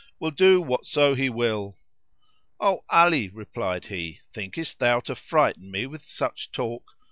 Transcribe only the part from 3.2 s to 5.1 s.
replied he, "thinkest thou